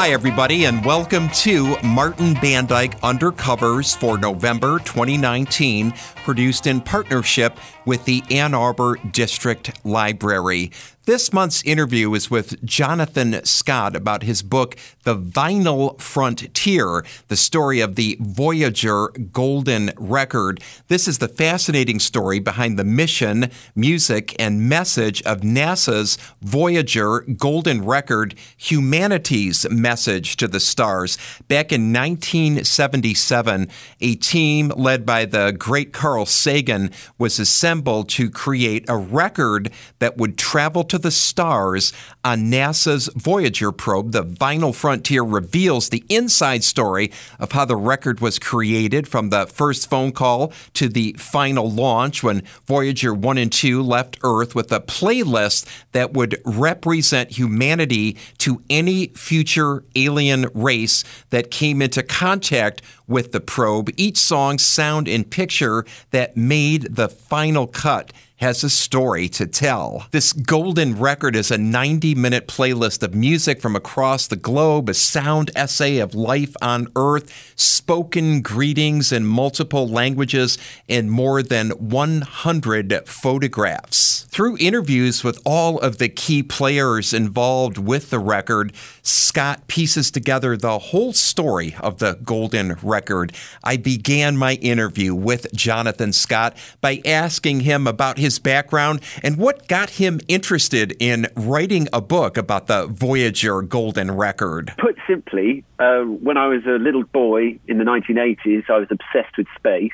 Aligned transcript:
Hi, 0.00 0.10
everybody, 0.10 0.66
and 0.66 0.84
welcome 0.84 1.28
to 1.30 1.76
Martin 1.82 2.34
Bandyke 2.34 2.94
Undercovers 3.00 3.96
for 3.96 4.16
November 4.16 4.78
2019, 4.78 5.90
produced 6.24 6.68
in 6.68 6.80
partnership 6.80 7.58
with 7.84 8.04
the 8.04 8.22
Ann 8.30 8.54
Arbor 8.54 8.94
District 9.10 9.84
Library. 9.84 10.70
This 11.08 11.32
month's 11.32 11.62
interview 11.62 12.12
is 12.12 12.30
with 12.30 12.62
Jonathan 12.66 13.42
Scott 13.46 13.96
about 13.96 14.24
his 14.24 14.42
book, 14.42 14.76
The 15.04 15.16
Vinyl 15.16 15.98
Frontier, 15.98 17.02
the 17.28 17.36
story 17.36 17.80
of 17.80 17.94
the 17.94 18.18
Voyager 18.20 19.08
Golden 19.32 19.90
Record. 19.96 20.60
This 20.88 21.08
is 21.08 21.16
the 21.16 21.26
fascinating 21.26 21.98
story 21.98 22.40
behind 22.40 22.78
the 22.78 22.84
mission, 22.84 23.50
music, 23.74 24.36
and 24.38 24.68
message 24.68 25.22
of 25.22 25.40
NASA's 25.40 26.18
Voyager 26.42 27.20
Golden 27.20 27.86
Record 27.86 28.34
Humanity's 28.58 29.66
Message 29.70 30.36
to 30.36 30.46
the 30.46 30.60
Stars. 30.60 31.16
Back 31.48 31.72
in 31.72 31.90
1977, 31.90 33.68
a 34.02 34.14
team 34.16 34.68
led 34.76 35.06
by 35.06 35.24
the 35.24 35.56
great 35.58 35.94
Carl 35.94 36.26
Sagan 36.26 36.90
was 37.16 37.38
assembled 37.38 38.10
to 38.10 38.28
create 38.28 38.84
a 38.90 38.98
record 38.98 39.72
that 40.00 40.18
would 40.18 40.36
travel 40.36 40.84
to 40.84 40.97
the 40.98 41.10
stars 41.10 41.92
on 42.24 42.50
NASA's 42.50 43.08
Voyager 43.14 43.72
probe. 43.72 44.12
The 44.12 44.24
Vinyl 44.24 44.74
Frontier 44.74 45.22
reveals 45.22 45.88
the 45.88 46.04
inside 46.08 46.64
story 46.64 47.10
of 47.38 47.52
how 47.52 47.64
the 47.64 47.76
record 47.76 48.20
was 48.20 48.38
created 48.38 49.08
from 49.08 49.30
the 49.30 49.46
first 49.46 49.88
phone 49.88 50.12
call 50.12 50.52
to 50.74 50.88
the 50.88 51.14
final 51.18 51.70
launch 51.70 52.22
when 52.22 52.42
Voyager 52.66 53.14
1 53.14 53.38
and 53.38 53.52
2 53.52 53.82
left 53.82 54.18
Earth 54.22 54.54
with 54.54 54.72
a 54.72 54.80
playlist 54.80 55.66
that 55.92 56.12
would 56.12 56.40
represent 56.44 57.32
humanity 57.32 58.16
to 58.38 58.62
any 58.68 59.08
future 59.08 59.84
alien 59.96 60.46
race 60.54 61.04
that 61.30 61.50
came 61.50 61.80
into 61.82 62.02
contact 62.02 62.82
with 63.06 63.32
the 63.32 63.40
probe. 63.40 63.90
Each 63.96 64.18
song, 64.18 64.58
sound, 64.58 65.08
and 65.08 65.28
picture 65.28 65.84
that 66.10 66.36
made 66.36 66.94
the 66.94 67.08
final 67.08 67.66
cut 67.66 68.12
has 68.38 68.62
a 68.62 68.70
story 68.70 69.28
to 69.28 69.46
tell. 69.46 70.06
This 70.12 70.32
golden 70.32 70.98
record 70.98 71.34
is 71.34 71.50
a 71.50 71.58
90 71.58 72.14
minute 72.14 72.46
playlist 72.46 73.02
of 73.02 73.14
music 73.14 73.60
from 73.60 73.74
across 73.74 74.26
the 74.26 74.36
globe, 74.36 74.88
a 74.88 74.94
sound 74.94 75.50
essay 75.56 75.98
of 75.98 76.14
life 76.14 76.54
on 76.62 76.88
Earth, 76.96 77.52
spoken 77.56 78.40
greetings 78.40 79.12
in 79.12 79.26
multiple 79.26 79.88
languages, 79.88 80.56
and 80.88 81.10
more 81.10 81.42
than 81.42 81.70
100 81.70 83.06
photographs. 83.06 84.26
Through 84.30 84.58
interviews 84.60 85.24
with 85.24 85.40
all 85.44 85.78
of 85.80 85.98
the 85.98 86.08
key 86.08 86.44
players 86.44 87.12
involved 87.12 87.76
with 87.76 88.10
the 88.10 88.20
record, 88.20 88.72
Scott 89.08 89.66
pieces 89.68 90.10
together 90.10 90.56
the 90.56 90.78
whole 90.78 91.12
story 91.12 91.74
of 91.80 91.98
the 91.98 92.18
golden 92.22 92.74
record. 92.82 93.32
I 93.64 93.76
began 93.76 94.36
my 94.36 94.54
interview 94.54 95.14
with 95.14 95.52
Jonathan 95.54 96.12
Scott 96.12 96.56
by 96.80 97.00
asking 97.04 97.60
him 97.60 97.86
about 97.86 98.18
his 98.18 98.38
background 98.38 99.00
and 99.22 99.38
what 99.38 99.66
got 99.68 99.90
him 99.90 100.20
interested 100.28 100.94
in 101.00 101.26
writing 101.34 101.88
a 101.92 102.00
book 102.00 102.36
about 102.36 102.66
the 102.66 102.86
Voyager 102.86 103.62
Golden 103.62 104.10
Record. 104.10 104.74
Put 104.78 104.96
simply, 105.06 105.64
uh, 105.78 106.00
when 106.02 106.36
I 106.36 106.48
was 106.48 106.64
a 106.66 106.78
little 106.78 107.04
boy 107.04 107.58
in 107.66 107.78
the 107.78 107.84
1980s, 107.84 108.68
I 108.68 108.78
was 108.78 108.88
obsessed 108.90 109.36
with 109.38 109.46
space. 109.56 109.92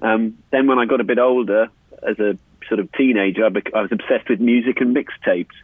Um, 0.00 0.36
then, 0.50 0.66
when 0.66 0.78
I 0.78 0.84
got 0.84 1.00
a 1.00 1.04
bit 1.04 1.18
older, 1.18 1.68
as 2.06 2.18
a 2.18 2.36
sort 2.68 2.80
of 2.80 2.90
teenager, 2.92 3.44
I 3.44 3.80
was 3.80 3.90
obsessed 3.90 4.28
with 4.28 4.40
music 4.40 4.80
and 4.80 4.94
mixtapes. 4.94 5.54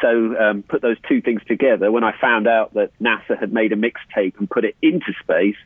So, 0.00 0.36
um, 0.38 0.62
put 0.62 0.82
those 0.82 0.96
two 1.08 1.20
things 1.20 1.42
together. 1.46 1.90
When 1.90 2.04
I 2.04 2.12
found 2.20 2.46
out 2.46 2.74
that 2.74 2.90
NASA 3.00 3.38
had 3.38 3.52
made 3.52 3.72
a 3.72 3.76
mixtape 3.76 4.38
and 4.38 4.50
put 4.50 4.64
it 4.64 4.76
into 4.82 5.12
space, 5.22 5.56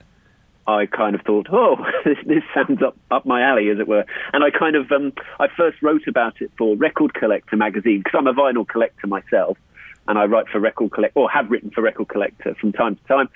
I 0.69 0.85
kind 0.85 1.15
of 1.15 1.23
thought, 1.23 1.47
oh, 1.51 1.77
this, 2.05 2.19
this 2.27 2.43
sounds 2.55 2.83
up, 2.83 2.95
up 3.11 3.25
my 3.25 3.43
alley, 3.43 3.71
as 3.71 3.79
it 3.79 3.89
were. 3.89 4.05
And 4.35 4.45
I 4.45 4.51
kind 4.51 4.77
of, 4.77 4.93
um, 4.93 5.15
I 5.41 5.49
first 5.49 5.83
wrote 5.83 6.07
about 6.07 6.43
it 6.43 6.53
for 6.59 6.77
Record 6.77 7.15
Collector 7.15 7.57
magazine 7.57 8.03
because 8.05 8.19
I'm 8.19 8.27
a 8.27 8.35
vinyl 8.35 8.69
collector 8.69 9.07
myself, 9.07 9.57
and 10.07 10.19
I 10.19 10.27
write 10.27 10.49
for 10.49 10.61
Record 10.61 10.93
Collector, 10.93 11.19
or 11.19 11.31
have 11.31 11.51
written 11.51 11.71
for 11.71 11.81
Record 11.81 12.09
Collector 12.09 12.55
from 12.61 12.73
time 12.73 12.97
to 12.97 13.05
time. 13.05 13.31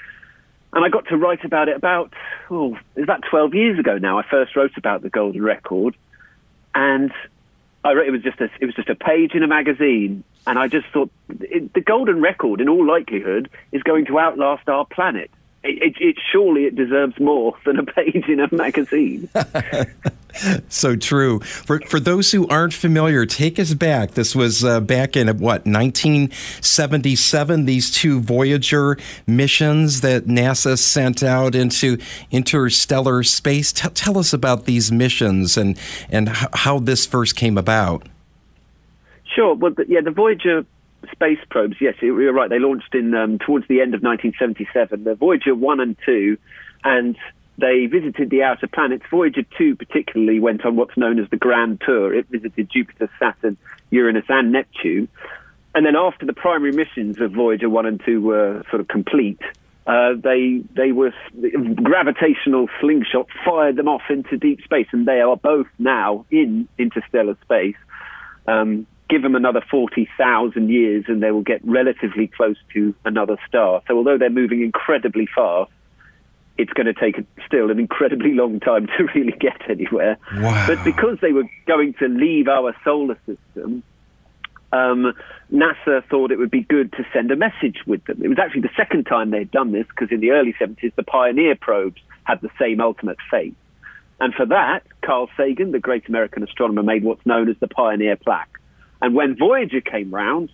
And 0.74 0.84
I 0.84 0.90
got 0.90 1.06
to 1.08 1.16
write 1.16 1.44
about 1.44 1.68
it 1.68 1.76
about, 1.76 2.12
oh, 2.50 2.76
it's 2.96 3.04
about 3.04 3.22
12 3.30 3.54
years 3.54 3.78
ago 3.78 3.96
now. 3.96 4.18
I 4.18 4.24
first 4.30 4.54
wrote 4.54 4.76
about 4.76 5.00
the 5.02 5.10
Golden 5.10 5.42
Record, 5.42 5.96
and 6.74 7.12
I 7.82 7.92
wrote, 7.92 8.08
it 8.08 8.10
was 8.10 8.22
just 8.22 8.40
a, 8.40 8.50
it 8.60 8.66
was 8.66 8.74
just 8.74 8.90
a 8.90 8.94
page 8.94 9.32
in 9.34 9.42
a 9.42 9.48
magazine, 9.48 10.22
and 10.46 10.58
I 10.58 10.68
just 10.68 10.86
thought 10.88 11.10
it, 11.40 11.72
the 11.72 11.80
Golden 11.80 12.20
Record, 12.20 12.60
in 12.60 12.68
all 12.68 12.86
likelihood, 12.86 13.48
is 13.70 13.82
going 13.82 14.06
to 14.06 14.18
outlast 14.18 14.68
our 14.68 14.84
planet 14.86 15.30
it, 15.64 15.96
it, 16.00 16.16
surely 16.30 16.64
it 16.64 16.74
deserves 16.74 17.18
more 17.20 17.56
than 17.64 17.78
a 17.78 17.84
page 17.84 18.26
in 18.28 18.40
a 18.40 18.52
magazine. 18.52 19.28
so 20.68 20.96
true. 20.96 21.40
For 21.40 21.80
for 21.80 22.00
those 22.00 22.32
who 22.32 22.48
aren't 22.48 22.74
familiar, 22.74 23.26
take 23.26 23.58
us 23.58 23.74
back. 23.74 24.12
This 24.12 24.34
was 24.34 24.64
uh, 24.64 24.80
back 24.80 25.16
in 25.16 25.28
what 25.38 25.66
1977. 25.66 27.64
These 27.64 27.90
two 27.90 28.20
Voyager 28.20 28.96
missions 29.26 30.00
that 30.00 30.24
NASA 30.24 30.78
sent 30.78 31.22
out 31.22 31.54
into 31.54 31.98
interstellar 32.30 33.22
space. 33.22 33.72
T- 33.72 33.88
tell 33.90 34.18
us 34.18 34.32
about 34.32 34.64
these 34.64 34.90
missions 34.90 35.56
and 35.56 35.78
and 36.10 36.28
how 36.28 36.78
this 36.78 37.06
first 37.06 37.36
came 37.36 37.56
about. 37.58 38.08
Sure. 39.34 39.54
Well, 39.54 39.72
yeah, 39.88 40.00
the 40.00 40.10
Voyager 40.10 40.64
space 41.10 41.38
probes, 41.50 41.76
yes, 41.80 41.94
you're 42.00 42.32
right. 42.32 42.50
They 42.50 42.58
launched 42.58 42.94
in 42.94 43.14
um, 43.14 43.38
towards 43.38 43.66
the 43.68 43.80
end 43.80 43.94
of 43.94 44.02
1977. 44.02 45.04
The 45.04 45.14
Voyager 45.14 45.54
1 45.54 45.80
and 45.80 45.96
2, 46.04 46.36
and 46.84 47.16
they 47.58 47.86
visited 47.86 48.30
the 48.30 48.42
outer 48.42 48.66
planets. 48.66 49.04
Voyager 49.10 49.42
2 49.58 49.76
particularly 49.76 50.40
went 50.40 50.64
on 50.64 50.76
what's 50.76 50.96
known 50.96 51.18
as 51.18 51.28
the 51.30 51.36
Grand 51.36 51.80
Tour. 51.84 52.14
It 52.14 52.26
visited 52.28 52.70
Jupiter, 52.70 53.10
Saturn, 53.18 53.56
Uranus, 53.90 54.24
and 54.28 54.52
Neptune. 54.52 55.08
And 55.74 55.86
then 55.86 55.96
after 55.96 56.26
the 56.26 56.34
primary 56.34 56.72
missions 56.72 57.20
of 57.20 57.32
Voyager 57.32 57.68
1 57.68 57.86
and 57.86 58.02
2 58.04 58.20
were 58.20 58.62
sort 58.70 58.80
of 58.80 58.88
complete, 58.88 59.40
uh, 59.86 60.12
they 60.16 60.62
they 60.76 60.92
were 60.92 61.12
gravitational 61.82 62.68
slingshot 62.80 63.26
fired 63.44 63.74
them 63.74 63.88
off 63.88 64.02
into 64.10 64.36
deep 64.36 64.62
space, 64.62 64.86
and 64.92 65.06
they 65.06 65.20
are 65.20 65.36
both 65.36 65.66
now 65.78 66.24
in 66.30 66.68
interstellar 66.78 67.36
space. 67.42 67.74
Um, 68.46 68.86
give 69.12 69.20
them 69.20 69.34
another 69.34 69.62
40,000 69.70 70.70
years 70.70 71.04
and 71.06 71.22
they 71.22 71.30
will 71.30 71.42
get 71.42 71.60
relatively 71.64 72.28
close 72.28 72.56
to 72.72 72.94
another 73.04 73.36
star. 73.46 73.82
So 73.86 73.98
although 73.98 74.16
they're 74.16 74.30
moving 74.30 74.62
incredibly 74.62 75.28
fast, 75.34 75.70
it's 76.56 76.72
going 76.72 76.86
to 76.86 76.94
take 76.94 77.16
still 77.46 77.70
an 77.70 77.78
incredibly 77.78 78.32
long 78.32 78.58
time 78.58 78.86
to 78.86 79.04
really 79.14 79.32
get 79.32 79.68
anywhere. 79.68 80.16
Wow. 80.36 80.66
But 80.66 80.82
because 80.82 81.18
they 81.20 81.32
were 81.32 81.44
going 81.66 81.92
to 81.98 82.08
leave 82.08 82.48
our 82.48 82.74
solar 82.84 83.18
system, 83.26 83.82
um, 84.72 85.12
NASA 85.52 86.02
thought 86.08 86.32
it 86.32 86.38
would 86.38 86.50
be 86.50 86.62
good 86.62 86.90
to 86.92 87.04
send 87.12 87.30
a 87.30 87.36
message 87.36 87.80
with 87.86 88.02
them. 88.06 88.22
It 88.22 88.28
was 88.28 88.38
actually 88.38 88.62
the 88.62 88.74
second 88.78 89.04
time 89.04 89.30
they'd 89.30 89.50
done 89.50 89.72
this 89.72 89.86
because 89.88 90.10
in 90.10 90.20
the 90.20 90.30
early 90.30 90.54
70s, 90.58 90.94
the 90.94 91.02
Pioneer 91.02 91.54
probes 91.54 92.00
had 92.24 92.40
the 92.40 92.50
same 92.58 92.80
ultimate 92.80 93.18
fate. 93.30 93.56
And 94.20 94.32
for 94.32 94.46
that, 94.46 94.84
Carl 95.04 95.28
Sagan, 95.36 95.72
the 95.72 95.80
great 95.80 96.08
American 96.08 96.42
astronomer, 96.42 96.82
made 96.82 97.04
what's 97.04 97.26
known 97.26 97.50
as 97.50 97.56
the 97.60 97.68
Pioneer 97.68 98.16
plaque. 98.16 98.58
And 99.02 99.14
when 99.14 99.36
Voyager 99.36 99.80
came 99.80 100.14
round, 100.14 100.50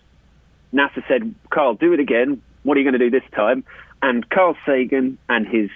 NASA 0.73 1.07
said, 1.07 1.35
Carl, 1.51 1.75
do 1.75 1.93
it 1.93 2.01
again. 2.01 2.43
What 2.63 2.77
are 2.77 2.81
you 2.81 2.85
going 2.91 2.99
to 2.99 3.11
do 3.11 3.11
this 3.11 3.29
time? 3.35 3.63
And 4.03 4.29
Carl 4.29 4.57
Sagan 4.67 5.19
and 5.29 5.47
his 5.47 5.71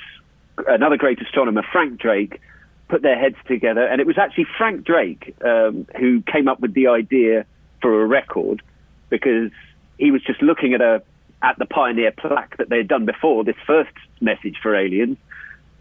another 0.66 0.96
great 0.96 1.20
astronomer, 1.20 1.62
Frank 1.70 2.00
Drake, 2.00 2.40
put 2.88 3.02
their 3.02 3.18
heads 3.18 3.36
together. 3.46 3.86
And 3.86 4.00
it 4.00 4.06
was 4.06 4.18
actually 4.18 4.46
Frank 4.58 4.84
Drake 4.84 5.34
um, 5.44 5.86
who 5.98 6.22
came 6.22 6.48
up 6.48 6.60
with 6.60 6.74
the 6.74 6.88
idea 6.88 7.46
for 7.80 8.02
a 8.02 8.06
record 8.06 8.62
because 9.08 9.50
he 9.98 10.10
was 10.10 10.22
just 10.22 10.42
looking 10.42 10.74
at 10.74 10.80
a 10.80 11.02
at 11.42 11.58
the 11.58 11.66
pioneer 11.66 12.12
plaque 12.12 12.56
that 12.58 12.68
they 12.68 12.76
had 12.78 12.88
done 12.88 13.04
before 13.04 13.42
this 13.42 13.56
first 13.66 13.90
message 14.20 14.56
for 14.62 14.76
aliens, 14.76 15.16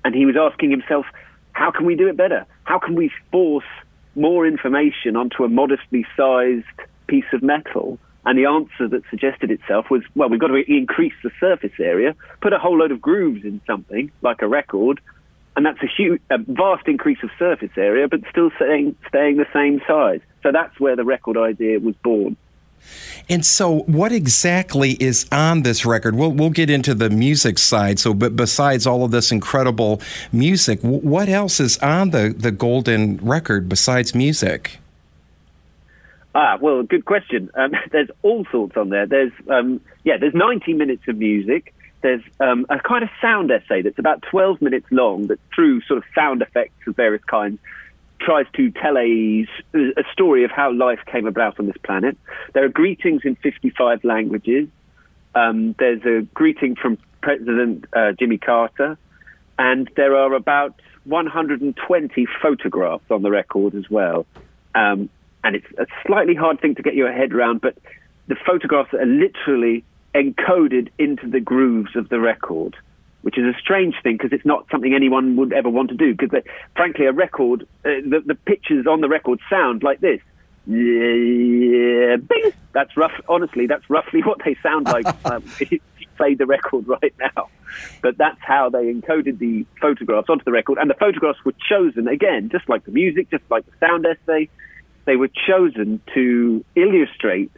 and 0.03 0.15
he 0.15 0.25
was 0.25 0.35
asking 0.35 0.71
himself, 0.71 1.05
how 1.53 1.69
can 1.69 1.85
we 1.85 1.95
do 1.95 2.07
it 2.07 2.17
better? 2.17 2.47
How 2.63 2.79
can 2.79 2.95
we 2.95 3.11
force 3.31 3.63
more 4.15 4.45
information 4.45 5.15
onto 5.15 5.43
a 5.43 5.49
modestly 5.49 6.05
sized 6.15 6.65
piece 7.07 7.25
of 7.33 7.41
metal? 7.41 7.99
And 8.23 8.37
the 8.37 8.45
answer 8.45 8.87
that 8.87 9.01
suggested 9.09 9.49
itself 9.49 9.89
was, 9.89 10.03
well, 10.13 10.29
we've 10.29 10.39
got 10.39 10.47
to 10.47 10.63
increase 10.67 11.13
the 11.23 11.31
surface 11.39 11.71
area, 11.79 12.15
put 12.39 12.53
a 12.53 12.59
whole 12.59 12.77
load 12.77 12.91
of 12.91 13.01
grooves 13.01 13.43
in 13.43 13.61
something 13.65 14.11
like 14.21 14.43
a 14.43 14.47
record, 14.47 15.01
and 15.55 15.65
that's 15.65 15.81
a 15.81 15.87
huge, 15.87 16.21
a 16.29 16.37
vast 16.37 16.87
increase 16.87 17.17
of 17.23 17.29
surface 17.37 17.71
area, 17.77 18.07
but 18.07 18.21
still 18.29 18.51
staying 18.55 18.95
staying 19.07 19.37
the 19.37 19.47
same 19.53 19.81
size. 19.87 20.21
So 20.43 20.51
that's 20.51 20.79
where 20.79 20.95
the 20.95 21.03
record 21.03 21.37
idea 21.37 21.79
was 21.79 21.95
born. 22.03 22.37
And 23.29 23.45
so, 23.45 23.79
what 23.83 24.11
exactly 24.11 24.91
is 24.99 25.25
on 25.31 25.63
this 25.63 25.85
record? 25.85 26.15
We'll 26.15 26.31
we'll 26.31 26.49
get 26.49 26.69
into 26.69 26.93
the 26.93 27.09
music 27.09 27.57
side. 27.57 27.99
So, 27.99 28.13
but 28.13 28.35
besides 28.35 28.85
all 28.85 29.03
of 29.03 29.11
this 29.11 29.31
incredible 29.31 30.01
music, 30.31 30.79
what 30.81 31.29
else 31.29 31.59
is 31.59 31.77
on 31.79 32.09
the 32.09 32.33
the 32.37 32.51
golden 32.51 33.17
record 33.17 33.69
besides 33.69 34.13
music? 34.13 34.79
Ah, 36.33 36.57
well, 36.61 36.83
good 36.83 37.05
question. 37.05 37.49
Um, 37.55 37.71
there's 37.91 38.09
all 38.21 38.45
sorts 38.51 38.77
on 38.77 38.89
there. 38.89 39.05
There's 39.05 39.33
um, 39.49 39.81
yeah, 40.03 40.17
there's 40.17 40.33
90 40.33 40.73
minutes 40.73 41.03
of 41.07 41.17
music. 41.17 41.73
there's 42.01 42.23
um, 42.39 42.65
a 42.69 42.79
kind 42.79 43.03
of 43.03 43.09
sound 43.21 43.51
essay 43.51 43.81
that's 43.81 43.99
about 43.99 44.23
12 44.23 44.61
minutes 44.61 44.87
long 44.91 45.27
that 45.27 45.39
through 45.53 45.81
sort 45.81 45.99
of 45.99 46.03
sound 46.15 46.41
effects 46.41 46.87
of 46.87 46.95
various 46.95 47.23
kinds 47.25 47.59
tries 48.25 48.45
to 48.55 48.71
tell 48.71 48.97
a, 48.97 49.47
a 49.73 50.03
story 50.11 50.43
of 50.43 50.51
how 50.51 50.71
life 50.71 50.99
came 51.05 51.27
about 51.27 51.59
on 51.59 51.67
this 51.67 51.77
planet. 51.83 52.17
There 52.53 52.63
are 52.63 52.69
greetings 52.69 53.21
in 53.23 53.35
55 53.35 54.03
languages. 54.03 54.67
Um, 55.35 55.75
there's 55.79 56.03
a 56.05 56.25
greeting 56.33 56.75
from 56.75 56.97
President 57.21 57.85
uh, 57.93 58.11
Jimmy 58.13 58.37
Carter, 58.37 58.97
and 59.57 59.89
there 59.95 60.15
are 60.15 60.33
about 60.33 60.79
120 61.05 62.27
photographs 62.41 63.05
on 63.09 63.21
the 63.21 63.31
record 63.31 63.75
as 63.75 63.89
well. 63.89 64.25
Um, 64.75 65.09
and 65.43 65.55
it's 65.55 65.65
a 65.77 65.85
slightly 66.05 66.35
hard 66.35 66.61
thing 66.61 66.75
to 66.75 66.83
get 66.83 66.95
your 66.95 67.11
head 67.11 67.33
around, 67.33 67.61
but 67.61 67.77
the 68.27 68.35
photographs 68.45 68.93
are 68.93 69.05
literally 69.05 69.83
encoded 70.13 70.89
into 70.99 71.27
the 71.27 71.39
grooves 71.39 71.95
of 71.95 72.09
the 72.09 72.19
record, 72.19 72.75
which 73.21 73.37
is 73.37 73.45
a 73.45 73.57
strange 73.59 73.95
thing 74.01 74.17
because 74.17 74.33
it's 74.33 74.45
not 74.45 74.65
something 74.71 74.93
anyone 74.93 75.35
would 75.35 75.53
ever 75.53 75.69
want 75.69 75.89
to 75.89 75.95
do. 75.95 76.13
Because, 76.15 76.43
frankly, 76.75 77.05
a 77.05 77.11
record, 77.11 77.63
uh, 77.85 77.89
the, 78.03 78.21
the 78.25 78.35
pictures 78.35 78.87
on 78.87 79.01
the 79.01 79.09
record 79.09 79.39
sound 79.49 79.83
like 79.83 79.99
this. 79.99 80.21
Yeah, 80.67 82.17
bing. 82.17 82.51
That's 82.73 82.95
rough. 82.95 83.13
Honestly, 83.27 83.67
that's 83.67 83.89
roughly 83.89 84.21
what 84.25 84.39
they 84.43 84.55
sound 84.61 84.85
like 84.85 85.05
um, 85.25 85.43
if 85.59 85.71
you 85.71 85.79
play 86.17 86.35
the 86.35 86.45
record 86.45 86.87
right 86.87 87.13
now. 87.19 87.49
But 88.01 88.17
that's 88.17 88.39
how 88.41 88.69
they 88.69 88.93
encoded 88.93 89.39
the 89.39 89.65
photographs 89.79 90.29
onto 90.29 90.43
the 90.43 90.51
record, 90.51 90.77
and 90.77 90.89
the 90.89 90.95
photographs 90.95 91.43
were 91.45 91.53
chosen 91.67 92.07
again, 92.07 92.49
just 92.49 92.67
like 92.67 92.85
the 92.85 92.91
music, 92.91 93.29
just 93.31 93.43
like 93.49 93.65
the 93.65 93.71
sound 93.79 94.05
essay. 94.05 94.49
They 95.05 95.15
were 95.15 95.29
chosen 95.47 95.99
to 96.13 96.63
illustrate 96.75 97.51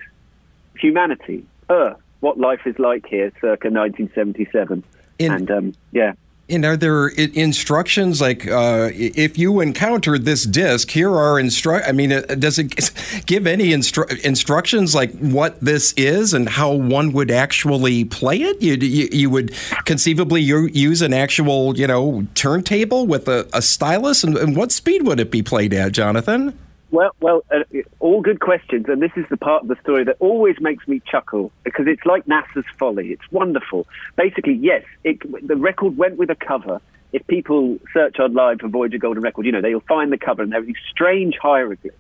humanity, 0.77 1.45
Earth, 1.69 1.97
what 2.21 2.39
life 2.39 2.61
is 2.65 2.79
like 2.79 3.05
here, 3.05 3.31
circa 3.41 3.69
1977. 3.69 4.83
In, 5.23 5.31
and 5.31 5.51
um, 5.51 5.73
yeah. 5.91 6.13
And 6.49 6.65
are 6.65 6.75
there 6.75 7.07
instructions 7.07 8.19
like 8.19 8.45
uh, 8.45 8.89
if 8.93 9.37
you 9.37 9.61
encountered 9.61 10.25
this 10.25 10.43
disc, 10.43 10.91
here 10.91 11.09
are 11.09 11.41
instru? 11.41 11.81
I 11.87 11.93
mean, 11.93 12.11
uh, 12.11 12.21
does 12.37 12.59
it 12.59 12.91
give 13.25 13.47
any 13.47 13.69
instru- 13.69 14.19
instructions 14.25 14.93
like 14.93 15.17
what 15.19 15.59
this 15.61 15.93
is 15.93 16.33
and 16.33 16.49
how 16.49 16.73
one 16.73 17.13
would 17.13 17.31
actually 17.31 18.03
play 18.03 18.41
it? 18.41 18.61
You 18.61 18.73
you, 18.75 19.07
you 19.11 19.29
would 19.29 19.53
conceivably 19.85 20.41
use 20.41 21.01
an 21.01 21.13
actual 21.13 21.77
you 21.77 21.87
know 21.87 22.27
turntable 22.35 23.07
with 23.07 23.29
a, 23.29 23.47
a 23.53 23.61
stylus, 23.61 24.25
and, 24.25 24.37
and 24.37 24.55
what 24.55 24.73
speed 24.73 25.07
would 25.07 25.21
it 25.21 25.31
be 25.31 25.41
played 25.41 25.73
at, 25.73 25.93
Jonathan? 25.93 26.59
Well, 26.93 27.15
well, 27.21 27.43
uh, 27.51 27.63
all 27.99 28.21
good 28.21 28.39
questions, 28.39 28.85
and 28.87 29.01
this 29.01 29.09
is 29.15 29.25
the 29.31 29.35
part 29.35 29.63
of 29.63 29.67
the 29.67 29.77
story 29.81 30.03
that 30.03 30.17
always 30.19 30.57
makes 30.59 30.87
me 30.87 31.01
chuckle 31.03 31.51
because 31.63 31.87
it's 31.87 32.05
like 32.05 32.23
NASA's 32.27 32.67
folly. 32.77 33.07
It's 33.07 33.31
wonderful. 33.31 33.87
Basically, 34.15 34.53
yes, 34.53 34.83
it, 35.03 35.17
the 35.47 35.55
record 35.55 35.97
went 35.97 36.17
with 36.17 36.29
a 36.29 36.35
cover. 36.35 36.79
If 37.11 37.25
people 37.25 37.79
search 37.95 38.19
online 38.19 38.59
for 38.59 38.67
Voyager 38.67 38.99
Golden 38.99 39.23
Record, 39.23 39.47
you 39.47 39.51
know 39.51 39.59
they'll 39.59 39.79
find 39.79 40.11
the 40.13 40.19
cover, 40.19 40.43
and 40.43 40.51
there 40.51 40.59
are 40.59 40.65
these 40.65 40.75
strange 40.91 41.35
hieroglyphs 41.41 41.97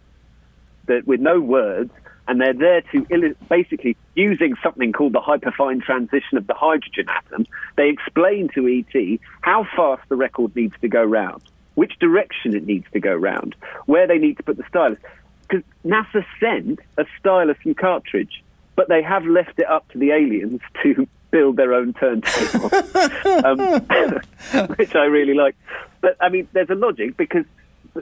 that 0.85 1.07
with 1.07 1.19
no 1.19 1.41
words, 1.41 1.89
and 2.27 2.39
they're 2.39 2.53
there 2.53 2.81
to 2.91 3.35
basically 3.49 3.97
using 4.13 4.53
something 4.61 4.93
called 4.93 5.13
the 5.13 5.21
hyperfine 5.21 5.81
transition 5.81 6.37
of 6.37 6.45
the 6.45 6.53
hydrogen 6.53 7.07
atom. 7.09 7.47
They 7.77 7.89
explain 7.89 8.47
to 8.53 8.67
ET 8.67 9.19
how 9.41 9.65
fast 9.75 10.07
the 10.09 10.17
record 10.17 10.55
needs 10.55 10.75
to 10.81 10.87
go 10.87 11.03
round 11.03 11.41
which 11.75 11.97
direction 11.99 12.55
it 12.55 12.65
needs 12.65 12.85
to 12.93 12.99
go 12.99 13.13
round, 13.13 13.55
where 13.85 14.07
they 14.07 14.17
need 14.17 14.37
to 14.37 14.43
put 14.43 14.57
the 14.57 14.63
stylus. 14.67 14.99
Because 15.41 15.63
NASA 15.85 16.25
sent 16.39 16.79
a 16.97 17.05
stylus 17.19 17.57
and 17.63 17.77
cartridge, 17.77 18.43
but 18.75 18.89
they 18.89 19.01
have 19.01 19.25
left 19.25 19.59
it 19.59 19.69
up 19.69 19.87
to 19.89 19.97
the 19.97 20.11
aliens 20.11 20.61
to 20.83 21.07
build 21.31 21.57
their 21.57 21.73
own 21.73 21.93
turntable, 21.93 22.69
um, 23.45 24.67
which 24.75 24.95
I 24.95 25.05
really 25.05 25.33
like. 25.33 25.55
But 26.01 26.15
I 26.21 26.29
mean, 26.29 26.47
there's 26.53 26.69
a 26.69 26.75
logic 26.75 27.17
because 27.17 27.45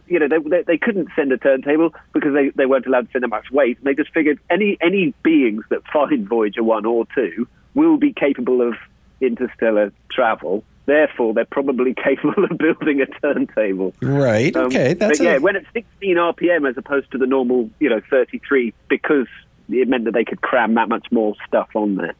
you 0.07 0.19
know 0.19 0.27
they, 0.27 0.37
they, 0.37 0.63
they 0.63 0.77
couldn't 0.77 1.09
send 1.15 1.31
a 1.31 1.37
turntable 1.37 1.93
because 2.13 2.33
they, 2.33 2.49
they 2.49 2.65
weren't 2.65 2.85
allowed 2.85 3.07
to 3.07 3.11
send 3.13 3.23
that 3.23 3.29
much 3.29 3.49
weight. 3.51 3.77
And 3.77 3.87
they 3.87 3.93
just 3.93 4.13
figured 4.13 4.39
any 4.49 4.77
any 4.81 5.13
beings 5.23 5.63
that 5.69 5.81
find 5.87 6.27
Voyager 6.27 6.63
one 6.63 6.85
or 6.85 7.05
two 7.15 7.47
will 7.73 7.97
be 7.97 8.11
capable 8.11 8.61
of 8.61 8.75
interstellar 9.21 9.93
travel 10.09 10.63
Therefore, 10.91 11.33
they're 11.33 11.45
probably 11.45 11.93
capable 12.03 12.43
of 12.43 12.57
building 12.57 13.01
a 13.01 13.05
turntable. 13.05 13.93
Right. 14.01 14.53
Um, 14.53 14.65
okay. 14.65 14.93
That's 14.93 15.19
but 15.19 15.23
yeah, 15.23 15.37
a... 15.37 15.39
when 15.39 15.55
it's 15.55 15.67
16 15.71 16.17
RPM 16.17 16.69
as 16.69 16.77
opposed 16.77 17.09
to 17.13 17.17
the 17.17 17.25
normal, 17.25 17.69
you 17.79 17.89
know, 17.89 18.01
33, 18.09 18.73
because 18.89 19.27
it 19.69 19.87
meant 19.87 20.03
that 20.03 20.13
they 20.13 20.25
could 20.25 20.41
cram 20.41 20.73
that 20.73 20.89
much 20.89 21.07
more 21.09 21.33
stuff 21.47 21.69
on 21.75 21.95
there. 21.95 22.13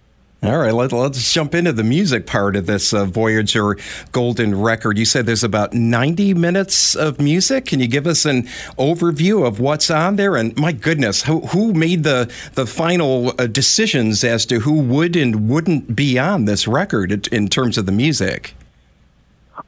All 0.44 0.58
right, 0.58 0.74
let, 0.74 0.94
us 0.94 1.34
jump 1.34 1.54
into 1.54 1.74
the 1.74 1.84
music 1.84 2.26
part 2.26 2.56
of 2.56 2.66
this 2.66 2.94
uh, 2.94 3.06
Voyager 3.06 3.78
Golden 4.14 4.60
record. 4.60 4.98
You 4.98 5.06
said 5.06 5.26
there's 5.26 5.44
about 5.44 5.74
90 5.74 6.34
minutes 6.34 6.96
of 6.96 7.20
music. 7.20 7.66
Can 7.66 7.82
you 7.82 7.88
give 7.88 8.08
us 8.08 8.26
an 8.26 8.44
overview 8.80 9.46
of 9.46 9.60
what's 9.60 9.92
on 9.92 10.16
there? 10.16 10.38
And 10.38 10.58
my 10.58 10.72
goodness, 10.72 11.24
who, 11.24 11.42
who 11.48 11.74
made 11.74 12.04
the, 12.04 12.34
the 12.54 12.66
final 12.66 13.34
uh, 13.38 13.48
decisions 13.48 14.24
as 14.24 14.46
to 14.48 14.62
who 14.62 14.80
would 14.80 15.16
and 15.16 15.50
wouldn't 15.50 15.94
be 15.94 16.18
on 16.18 16.46
this 16.46 16.68
record 16.68 17.28
in 17.28 17.50
terms 17.50 17.78
of 17.78 17.86
the 17.86 17.92
music? 17.92 18.56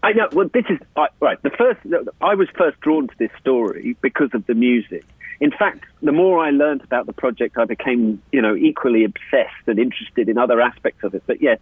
I 0.04 0.12
know. 0.12 0.28
Well, 0.34 0.50
this 0.54 0.66
is 0.70 0.80
right. 1.22 1.42
The 1.42 1.50
first, 1.50 1.80
I 2.22 2.36
was 2.36 2.50
first 2.58 2.80
drawn 2.82 3.08
to 3.08 3.14
this 3.18 3.32
story 3.40 3.96
because 4.02 4.30
of 4.34 4.46
the 4.46 4.54
music. 4.54 5.06
In 5.40 5.52
fact, 5.52 5.86
the 6.02 6.12
more 6.12 6.44
I 6.46 6.52
learned 6.52 6.84
about 6.84 7.06
the 7.06 7.14
project, 7.14 7.58
I 7.58 7.66
became, 7.66 8.22
you 8.32 8.42
know, 8.42 8.54
equally 8.56 9.06
obsessed 9.06 9.66
and 9.66 9.80
interested 9.80 10.28
in 10.28 10.38
other 10.38 10.60
aspects 10.60 11.04
of 11.04 11.16
it. 11.16 11.24
But 11.26 11.42
yes, 11.42 11.60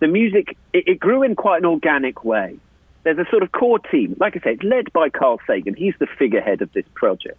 the 0.00 0.08
music 0.08 0.56
it, 0.72 0.88
it 0.88 1.00
grew 1.00 1.22
in 1.22 1.36
quite 1.36 1.58
an 1.58 1.66
organic 1.66 2.24
way. 2.24 2.58
There's 3.04 3.18
a 3.18 3.30
sort 3.30 3.44
of 3.44 3.52
core 3.52 3.78
team. 3.78 4.16
Like 4.18 4.36
I 4.36 4.40
say, 4.40 4.52
it's 4.54 4.62
led 4.64 4.92
by 4.92 5.08
Carl 5.08 5.40
Sagan. 5.46 5.74
He's 5.74 5.94
the 6.00 6.08
figurehead 6.18 6.62
of 6.62 6.72
this 6.72 6.86
project. 6.94 7.38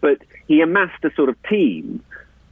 But 0.00 0.18
he 0.46 0.60
amassed 0.60 1.02
a 1.04 1.12
sort 1.14 1.30
of 1.30 1.42
team, 1.44 2.04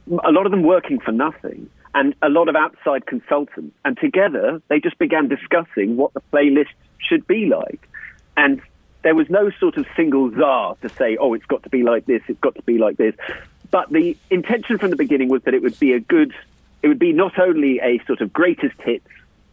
a 0.09 0.31
lot 0.31 0.45
of 0.45 0.51
them 0.51 0.63
working 0.63 0.99
for 0.99 1.11
nothing, 1.11 1.69
and 1.93 2.15
a 2.21 2.29
lot 2.29 2.49
of 2.49 2.55
outside 2.55 3.05
consultants. 3.05 3.75
And 3.85 3.97
together, 3.97 4.61
they 4.67 4.79
just 4.79 4.97
began 4.97 5.27
discussing 5.27 5.97
what 5.97 6.13
the 6.13 6.21
playlist 6.33 6.73
should 6.99 7.25
be 7.27 7.45
like. 7.45 7.87
And 8.35 8.61
there 9.03 9.15
was 9.15 9.29
no 9.29 9.51
sort 9.59 9.77
of 9.77 9.85
single 9.95 10.31
czar 10.31 10.75
to 10.81 10.89
say, 10.89 11.17
oh, 11.17 11.33
it's 11.33 11.45
got 11.45 11.63
to 11.63 11.69
be 11.69 11.83
like 11.83 12.05
this, 12.05 12.21
it's 12.27 12.39
got 12.39 12.55
to 12.55 12.61
be 12.63 12.77
like 12.77 12.97
this. 12.97 13.15
But 13.71 13.89
the 13.89 14.17
intention 14.29 14.77
from 14.77 14.89
the 14.89 14.95
beginning 14.95 15.29
was 15.29 15.43
that 15.43 15.53
it 15.53 15.61
would 15.61 15.79
be 15.79 15.93
a 15.93 15.99
good, 15.99 16.33
it 16.81 16.87
would 16.87 16.99
be 16.99 17.13
not 17.13 17.37
only 17.39 17.79
a 17.79 17.99
sort 18.05 18.21
of 18.21 18.31
greatest 18.31 18.81
hits, 18.81 19.07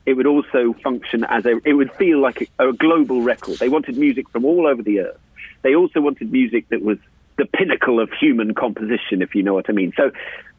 it 0.06 0.14
would 0.14 0.26
also 0.26 0.74
function 0.82 1.24
as 1.24 1.46
a, 1.46 1.60
it 1.64 1.74
would 1.74 1.92
feel 1.94 2.20
like 2.20 2.50
a, 2.58 2.68
a 2.68 2.72
global 2.72 3.22
record. 3.22 3.58
They 3.58 3.68
wanted 3.68 3.96
music 3.96 4.28
from 4.28 4.44
all 4.44 4.66
over 4.66 4.82
the 4.82 5.00
earth. 5.00 5.18
They 5.62 5.74
also 5.74 6.00
wanted 6.00 6.30
music 6.30 6.68
that 6.68 6.82
was 6.82 6.98
the 7.36 7.46
pinnacle 7.46 8.00
of 8.00 8.10
human 8.12 8.54
composition, 8.54 9.22
if 9.22 9.34
you 9.34 9.42
know 9.42 9.54
what 9.54 9.68
I 9.68 9.72
mean. 9.72 9.92
So 9.96 10.10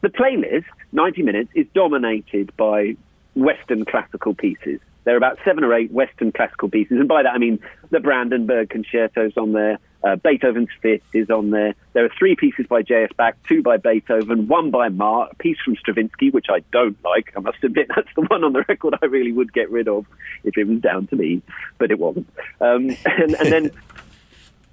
the 0.02 0.08
playlist, 0.08 0.64
90 0.92 1.22
minutes, 1.22 1.50
is 1.54 1.66
dominated 1.74 2.54
by 2.56 2.96
Western 3.34 3.84
classical 3.84 4.34
pieces. 4.34 4.80
There 5.04 5.14
are 5.14 5.18
about 5.18 5.38
seven 5.44 5.62
or 5.62 5.72
eight 5.72 5.92
Western 5.92 6.32
classical 6.32 6.68
pieces, 6.68 6.98
and 6.98 7.06
by 7.06 7.22
that 7.22 7.32
I 7.32 7.38
mean 7.38 7.60
the 7.90 8.00
Brandenburg 8.00 8.70
concertos 8.70 9.36
on 9.36 9.52
there. 9.52 9.78
Uh, 10.02 10.16
Beethoven's 10.16 10.68
Fifth 10.82 11.14
is 11.14 11.30
on 11.30 11.50
there. 11.50 11.74
There 11.92 12.04
are 12.04 12.10
three 12.16 12.36
pieces 12.36 12.66
by 12.66 12.82
J.S. 12.82 13.10
Bach, 13.16 13.34
two 13.48 13.62
by 13.62 13.76
Beethoven, 13.76 14.46
one 14.46 14.70
by 14.70 14.88
Mahler, 14.88 15.28
a 15.30 15.34
piece 15.36 15.58
from 15.64 15.76
Stravinsky, 15.76 16.30
which 16.30 16.46
I 16.48 16.60
don't 16.72 16.96
like. 17.02 17.32
I 17.36 17.40
must 17.40 17.62
admit 17.64 17.88
that's 17.94 18.08
the 18.14 18.22
one 18.22 18.44
on 18.44 18.52
the 18.52 18.64
record 18.68 18.94
I 19.00 19.06
really 19.06 19.32
would 19.32 19.52
get 19.52 19.70
rid 19.70 19.88
of 19.88 20.06
if 20.44 20.58
it 20.58 20.64
was 20.64 20.80
down 20.80 21.06
to 21.08 21.16
me, 21.16 21.42
but 21.78 21.90
it 21.90 21.98
wasn't. 21.98 22.28
Um, 22.60 22.90
and, 23.04 23.34
and 23.34 23.52
then 23.52 23.70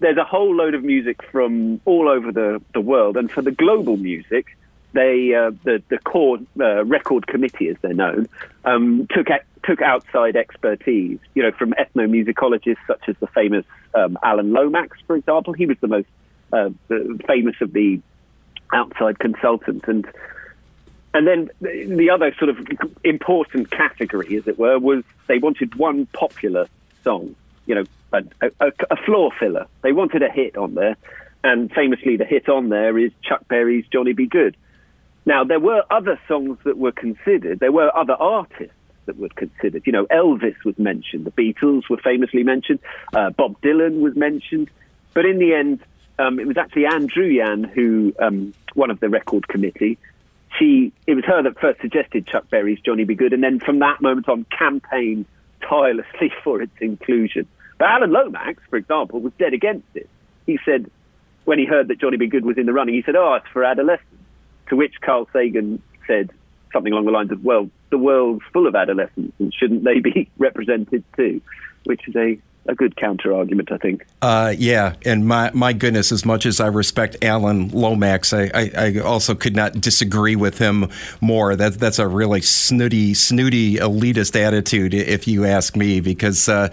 there's 0.03 0.17
a 0.17 0.25
whole 0.25 0.53
load 0.53 0.75
of 0.75 0.83
music 0.83 1.23
from 1.31 1.79
all 1.85 2.09
over 2.09 2.29
the, 2.29 2.61
the 2.73 2.81
world, 2.81 3.15
and 3.15 3.31
for 3.31 3.41
the 3.41 3.51
global 3.51 3.95
music, 3.95 4.57
they 4.91 5.33
uh, 5.33 5.51
the 5.63 5.81
the 5.87 5.97
core 5.97 6.39
uh, 6.59 6.83
record 6.83 7.25
committee, 7.25 7.69
as 7.69 7.77
they're 7.81 7.93
known, 7.93 8.27
um, 8.65 9.07
took 9.11 9.27
took 9.63 9.81
outside 9.81 10.35
expertise. 10.35 11.19
You 11.35 11.43
know, 11.43 11.51
from 11.51 11.73
ethnomusicologists 11.73 12.85
such 12.85 13.07
as 13.07 13.15
the 13.21 13.27
famous 13.27 13.65
um, 13.95 14.19
Alan 14.21 14.51
Lomax, 14.51 14.97
for 15.07 15.15
example. 15.15 15.53
He 15.53 15.65
was 15.65 15.77
the 15.79 15.87
most 15.87 16.07
uh, 16.51 16.69
famous 17.25 17.55
of 17.61 17.71
the 17.71 18.01
outside 18.73 19.19
consultants, 19.19 19.85
and 19.87 20.05
and 21.13 21.25
then 21.25 21.49
the 21.61 22.09
other 22.09 22.35
sort 22.37 22.49
of 22.49 22.57
important 23.05 23.71
category, 23.71 24.35
as 24.35 24.49
it 24.49 24.59
were, 24.59 24.77
was 24.79 25.05
they 25.27 25.37
wanted 25.37 25.75
one 25.75 26.07
popular 26.07 26.67
song. 27.05 27.35
You 27.65 27.75
know, 27.75 27.83
a, 28.11 28.23
a, 28.59 28.71
a 28.91 28.95
floor 29.05 29.31
filler. 29.39 29.67
They 29.81 29.91
wanted 29.91 30.21
a 30.21 30.29
hit 30.29 30.57
on 30.57 30.75
there. 30.75 30.97
And 31.43 31.71
famously, 31.71 32.17
the 32.17 32.25
hit 32.25 32.47
on 32.47 32.69
there 32.69 32.97
is 32.97 33.11
Chuck 33.21 33.47
Berry's 33.47 33.85
Johnny 33.91 34.13
B. 34.13 34.25
Goode." 34.25 34.55
Now, 35.25 35.43
there 35.43 35.59
were 35.59 35.83
other 35.89 36.19
songs 36.27 36.57
that 36.65 36.77
were 36.77 36.91
considered. 36.91 37.59
There 37.59 37.71
were 37.71 37.95
other 37.95 38.13
artists 38.13 38.75
that 39.05 39.17
were 39.17 39.29
considered. 39.29 39.83
You 39.85 39.91
know, 39.91 40.05
Elvis 40.07 40.55
was 40.65 40.77
mentioned. 40.77 41.25
The 41.25 41.31
Beatles 41.31 41.89
were 41.89 41.97
famously 41.97 42.43
mentioned. 42.43 42.79
Uh, 43.13 43.29
Bob 43.29 43.59
Dylan 43.61 44.01
was 44.01 44.15
mentioned. 44.15 44.69
But 45.13 45.25
in 45.25 45.39
the 45.39 45.53
end, 45.53 45.79
um, 46.19 46.39
it 46.39 46.47
was 46.47 46.57
actually 46.57 46.85
Ann 46.85 47.07
Druyan, 47.07 47.69
who, 47.69 48.13
um, 48.19 48.53
one 48.73 48.91
of 48.91 48.99
the 48.99 49.09
record 49.09 49.47
committee, 49.47 49.97
she 50.59 50.91
it 51.07 51.15
was 51.15 51.25
her 51.25 51.41
that 51.43 51.59
first 51.59 51.81
suggested 51.81 52.27
Chuck 52.27 52.49
Berry's 52.49 52.79
Johnny 52.81 53.05
B. 53.05 53.15
Goode, 53.15 53.33
and 53.33 53.43
then 53.43 53.59
from 53.59 53.79
that 53.79 54.01
moment 54.01 54.29
on 54.29 54.45
campaigned 54.55 55.25
tirelessly 55.67 56.31
for 56.43 56.61
its 56.61 56.73
inclusion. 56.79 57.47
But 57.77 57.89
Alan 57.89 58.11
Lomax, 58.11 58.61
for 58.69 58.77
example, 58.77 59.19
was 59.19 59.33
dead 59.39 59.53
against 59.53 59.87
it. 59.95 60.09
He 60.45 60.59
said 60.65 60.89
when 61.45 61.59
he 61.59 61.65
heard 61.65 61.87
that 61.89 61.99
Johnny 61.99 62.17
B. 62.17 62.27
Goode 62.27 62.45
was 62.45 62.57
in 62.57 62.65
the 62.65 62.73
running, 62.73 62.95
he 62.95 63.01
said, 63.03 63.15
"Oh, 63.15 63.33
it's 63.35 63.47
for 63.51 63.63
adolescents." 63.63 64.09
To 64.69 64.75
which 64.75 64.93
Carl 65.01 65.27
Sagan 65.33 65.81
said 66.07 66.31
something 66.71 66.93
along 66.93 67.05
the 67.05 67.11
lines 67.11 67.31
of, 67.31 67.43
"Well, 67.43 67.69
the 67.89 67.97
world's 67.97 68.43
full 68.53 68.67
of 68.67 68.75
adolescents, 68.75 69.33
and 69.39 69.53
shouldn't 69.53 69.83
they 69.83 69.99
be 69.99 70.29
represented 70.37 71.03
too?" 71.15 71.41
Which 71.85 72.07
is 72.07 72.15
a 72.15 72.39
a 72.65 72.75
good 72.75 72.95
counter 72.95 73.33
argument, 73.33 73.71
I 73.71 73.77
think. 73.77 74.05
Uh, 74.21 74.53
yeah, 74.57 74.93
and 75.05 75.27
my 75.27 75.51
my 75.53 75.73
goodness, 75.73 76.11
as 76.11 76.25
much 76.25 76.45
as 76.45 76.61
I 76.61 76.67
respect 76.67 77.17
Alan 77.21 77.69
Lomax, 77.69 78.31
I, 78.31 78.49
I, 78.53 78.71
I, 78.77 78.99
also 78.99 79.35
could 79.35 79.55
not 79.55 79.73
disagree 79.81 80.37
with 80.37 80.59
him 80.59 80.89
more. 81.19 81.57
That 81.57 81.73
that's 81.73 81.99
a 81.99 82.07
really 82.07 82.41
snooty, 82.41 83.13
snooty 83.13 83.75
elitist 83.75 84.39
attitude, 84.39 84.93
if 84.93 85.27
you 85.27 85.43
ask 85.45 85.75
me, 85.75 85.99
because 85.99 86.47
uh, 86.47 86.69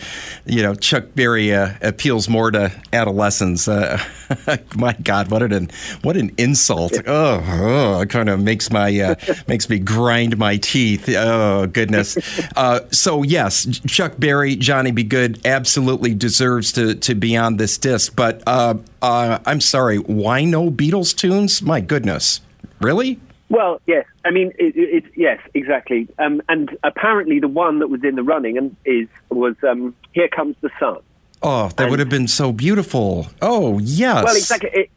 you 0.46 0.62
know 0.62 0.74
Chuck 0.76 1.06
Berry 1.16 1.52
uh, 1.52 1.72
appeals 1.82 2.28
more 2.28 2.52
to 2.52 2.72
adolescents. 2.92 3.66
Uh, 3.66 4.00
my 4.76 4.92
God, 5.02 5.28
what 5.28 5.42
an 5.42 5.70
what 6.02 6.16
an 6.16 6.30
insult! 6.38 6.92
Oh, 7.10 7.42
oh 7.44 8.00
it 8.02 8.10
kind 8.10 8.28
of 8.28 8.40
makes 8.40 8.70
my 8.70 8.96
uh, 9.00 9.14
makes 9.48 9.68
me 9.68 9.80
grind 9.80 10.38
my 10.38 10.58
teeth. 10.58 11.08
Oh 11.08 11.66
goodness. 11.66 12.16
Uh, 12.56 12.80
so 12.90 13.22
yes, 13.22 13.66
Chuck 13.86 14.14
Berry, 14.18 14.56
Johnny 14.56 14.90
B. 14.90 15.02
Goode, 15.02 15.40
absolutely 15.46 15.79
absolutely 15.80 16.14
deserves 16.14 16.72
to, 16.72 16.94
to 16.94 17.14
be 17.14 17.36
on 17.36 17.56
this 17.56 17.78
disc. 17.78 18.14
But 18.14 18.42
uh, 18.46 18.74
uh, 19.00 19.38
I'm 19.46 19.60
sorry, 19.60 19.96
why 19.96 20.44
no 20.44 20.70
Beatles 20.70 21.16
tunes? 21.16 21.62
My 21.62 21.80
goodness, 21.80 22.42
really? 22.80 23.18
Well, 23.48 23.80
yes. 23.86 24.04
I 24.24 24.30
mean, 24.30 24.52
it, 24.58 24.76
it, 24.76 25.04
yes, 25.16 25.40
exactly. 25.54 26.06
Um, 26.18 26.42
and 26.48 26.76
apparently, 26.84 27.40
the 27.40 27.48
one 27.48 27.78
that 27.78 27.88
was 27.88 28.04
in 28.04 28.14
the 28.14 28.22
running 28.22 28.58
and 28.58 28.76
is 28.84 29.08
was 29.30 29.56
um, 29.68 29.94
"Here 30.12 30.28
Comes 30.28 30.54
the 30.60 30.70
Sun." 30.78 30.98
Oh, 31.42 31.68
that 31.68 31.80
and, 31.80 31.90
would 31.90 31.98
have 31.98 32.10
been 32.10 32.28
so 32.28 32.52
beautiful. 32.52 33.26
Oh, 33.40 33.78
yes. 33.78 34.22
Well, 34.22 34.36
exactly. 34.36 34.70
It, 34.74 34.90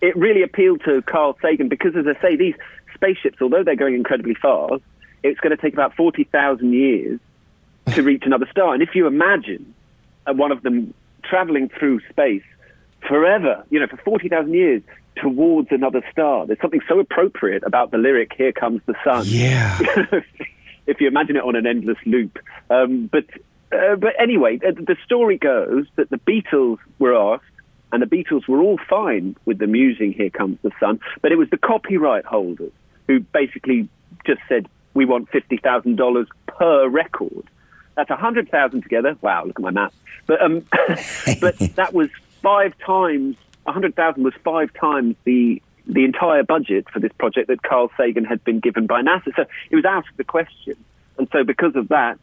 it 0.00 0.16
really 0.16 0.42
appealed 0.42 0.82
to 0.84 1.00
Carl 1.02 1.38
Sagan 1.40 1.68
because, 1.68 1.94
as 1.94 2.06
I 2.06 2.20
say, 2.20 2.36
these 2.36 2.56
spaceships, 2.92 3.40
although 3.40 3.62
they're 3.62 3.76
going 3.76 3.94
incredibly 3.94 4.34
fast, 4.34 4.82
it's 5.22 5.38
going 5.40 5.56
to 5.56 5.62
take 5.62 5.72
about 5.72 5.94
forty 5.94 6.24
thousand 6.24 6.72
years 6.72 7.20
to 7.94 8.02
reach 8.02 8.24
another 8.26 8.48
star. 8.50 8.74
And 8.74 8.82
if 8.82 8.94
you 8.94 9.06
imagine 9.06 9.74
one 10.34 10.52
of 10.52 10.62
them 10.62 10.94
traveling 11.24 11.68
through 11.68 12.00
space 12.10 12.42
forever, 13.06 13.64
you 13.70 13.80
know, 13.80 13.86
for 13.86 13.96
40,000 13.98 14.52
years 14.52 14.82
towards 15.16 15.68
another 15.70 16.02
star. 16.12 16.46
There's 16.46 16.60
something 16.60 16.80
so 16.88 17.00
appropriate 17.00 17.62
about 17.64 17.90
the 17.90 17.98
lyric, 17.98 18.32
Here 18.36 18.52
Comes 18.52 18.80
the 18.86 18.94
Sun. 19.04 19.24
Yeah. 19.26 19.78
if 20.86 21.00
you 21.00 21.08
imagine 21.08 21.36
it 21.36 21.42
on 21.42 21.56
an 21.56 21.66
endless 21.66 21.98
loop. 22.04 22.38
Um, 22.70 23.08
but, 23.10 23.24
uh, 23.72 23.96
but 23.96 24.12
anyway, 24.20 24.58
the 24.58 24.96
story 25.04 25.38
goes 25.38 25.86
that 25.96 26.10
the 26.10 26.18
Beatles 26.18 26.78
were 26.98 27.14
asked, 27.14 27.44
and 27.92 28.02
the 28.02 28.06
Beatles 28.06 28.46
were 28.48 28.60
all 28.60 28.78
fine 28.88 29.36
with 29.44 29.58
them 29.58 29.74
using 29.74 30.12
Here 30.12 30.30
Comes 30.30 30.58
the 30.62 30.72
Sun, 30.80 31.00
but 31.22 31.32
it 31.32 31.36
was 31.36 31.48
the 31.50 31.58
copyright 31.58 32.24
holders 32.24 32.72
who 33.06 33.20
basically 33.20 33.88
just 34.26 34.40
said, 34.48 34.66
we 34.94 35.04
want 35.04 35.30
$50,000 35.30 36.26
per 36.46 36.88
record. 36.88 37.44
That's 37.96 38.10
a 38.10 38.16
hundred 38.16 38.50
thousand 38.50 38.82
together. 38.82 39.16
Wow, 39.20 39.44
look 39.46 39.58
at 39.58 39.62
my 39.62 39.70
math. 39.70 39.94
But 40.26 40.42
um, 40.42 40.64
but 41.40 41.58
that 41.76 41.92
was 41.92 42.10
five 42.42 42.76
times. 42.78 43.36
A 43.66 43.72
hundred 43.72 43.96
thousand 43.96 44.22
was 44.22 44.34
five 44.44 44.72
times 44.74 45.16
the 45.24 45.62
the 45.86 46.04
entire 46.04 46.42
budget 46.42 46.88
for 46.90 47.00
this 47.00 47.12
project 47.12 47.48
that 47.48 47.62
Carl 47.62 47.90
Sagan 47.96 48.24
had 48.24 48.44
been 48.44 48.60
given 48.60 48.86
by 48.86 49.02
NASA. 49.02 49.34
So 49.34 49.44
it 49.70 49.76
was 49.76 49.84
out 49.84 50.08
of 50.08 50.16
the 50.16 50.24
question, 50.24 50.74
and 51.18 51.28
so 51.32 51.42
because 51.42 51.74
of 51.74 51.88
that, 51.88 52.18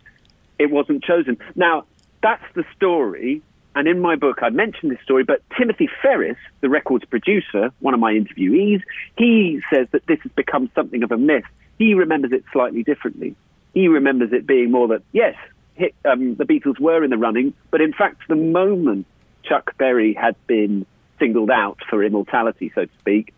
it 0.60 0.70
wasn't 0.70 1.04
chosen. 1.04 1.38
Now 1.56 1.86
that's 2.22 2.44
the 2.56 2.64
story. 2.76 3.42
And 3.76 3.88
in 3.88 4.00
my 4.00 4.16
book, 4.16 4.40
I 4.44 4.52
mentioned 4.52 4.92
this 4.92 5.02
story, 5.02 5.24
but 5.24 5.42
Timothy 5.58 5.90
Ferris, 6.02 6.38
the 6.62 6.70
record's 6.70 7.06
producer, 7.06 7.72
one 7.80 7.96
of 7.96 8.00
my 8.00 8.14
interviewees, 8.14 8.84
he 9.18 9.62
says 9.72 9.88
that 9.94 10.06
this 10.06 10.20
has 10.22 10.32
become 10.34 10.70
something 10.76 11.02
of 11.02 11.12
a 11.12 11.18
myth. 11.18 11.46
He 11.80 11.96
remembers 11.96 12.32
it 12.34 12.44
slightly 12.54 12.84
differently. 12.84 13.36
He 13.74 13.88
remembers 13.88 14.32
it 14.32 14.46
being 14.46 14.70
more 14.70 14.90
that, 14.90 15.02
yes, 15.12 15.36
hit, 15.76 15.96
um, 16.06 16.36
the 16.36 16.46
Beatles 16.46 16.80
were 16.80 17.04
in 17.04 17.10
the 17.10 17.18
running, 17.18 17.54
but 17.72 17.82
in 17.82 17.94
fact, 17.94 18.22
the 18.28 18.36
moment 18.36 19.06
Chuck 19.44 19.78
Berry 19.78 20.14
had 20.14 20.36
been 20.48 20.86
singled 21.20 21.52
out 21.52 21.80
for 21.90 22.04
immortality, 22.04 22.72
so 22.74 22.86
to 22.86 22.92
speak, 23.00 23.34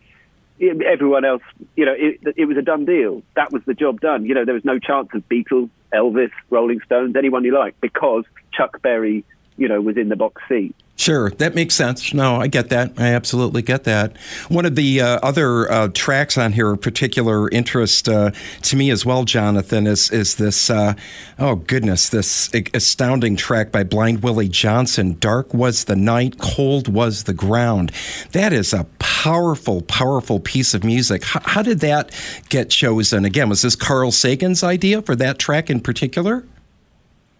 everyone 0.60 1.24
else, 1.24 1.42
you 1.76 1.84
know, 1.84 1.94
it, 1.96 2.20
it, 2.36 2.46
was 2.46 2.56
a 2.56 2.62
done 2.62 2.84
deal. 2.84 3.22
That 3.34 3.52
was 3.52 3.62
the 3.66 3.74
job 3.74 4.00
done. 4.00 4.24
You 4.24 4.34
know, 4.34 4.44
there 4.44 4.54
was 4.54 4.64
no 4.64 4.78
chance 4.78 5.08
of 5.12 5.28
Beatles, 5.28 5.68
Elvis, 5.92 6.30
Rolling 6.50 6.80
Stones, 6.80 7.14
anyone 7.16 7.44
you 7.44 7.54
like, 7.54 7.78
because 7.80 8.24
Chuck 8.52 8.80
Berry, 8.82 9.24
you 9.56 9.68
know, 9.68 9.80
was 9.80 9.96
in 9.96 10.08
the 10.08 10.16
box 10.16 10.42
seat. 10.48 10.74
Sure, 10.98 11.28
that 11.30 11.54
makes 11.54 11.74
sense. 11.74 12.14
No, 12.14 12.36
I 12.36 12.46
get 12.46 12.70
that. 12.70 12.94
I 12.96 13.08
absolutely 13.08 13.60
get 13.60 13.84
that. 13.84 14.16
One 14.48 14.64
of 14.64 14.76
the 14.76 15.02
uh, 15.02 15.18
other 15.22 15.70
uh, 15.70 15.88
tracks 15.92 16.38
on 16.38 16.52
here 16.52 16.72
of 16.72 16.80
particular 16.80 17.50
interest 17.50 18.08
uh, 18.08 18.30
to 18.62 18.76
me 18.76 18.90
as 18.90 19.04
well, 19.04 19.24
Jonathan, 19.24 19.86
is 19.86 20.10
is 20.10 20.36
this. 20.36 20.70
Uh, 20.70 20.94
oh 21.38 21.56
goodness, 21.56 22.08
this 22.08 22.50
astounding 22.72 23.36
track 23.36 23.70
by 23.70 23.84
Blind 23.84 24.22
Willie 24.22 24.48
Johnson. 24.48 25.18
Dark 25.20 25.52
was 25.52 25.84
the 25.84 25.96
night, 25.96 26.38
cold 26.38 26.88
was 26.88 27.24
the 27.24 27.34
ground. 27.34 27.92
That 28.32 28.54
is 28.54 28.72
a 28.72 28.84
powerful, 28.98 29.82
powerful 29.82 30.40
piece 30.40 30.72
of 30.72 30.82
music. 30.82 31.24
How, 31.24 31.40
how 31.44 31.62
did 31.62 31.80
that 31.80 32.10
get 32.48 32.70
chosen? 32.70 33.26
Again, 33.26 33.50
was 33.50 33.60
this 33.60 33.76
Carl 33.76 34.12
Sagan's 34.12 34.64
idea 34.64 35.02
for 35.02 35.14
that 35.16 35.38
track 35.38 35.68
in 35.68 35.80
particular? 35.80 36.46